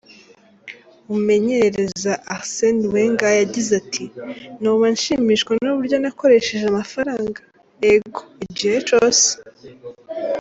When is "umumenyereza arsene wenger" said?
1.13-3.31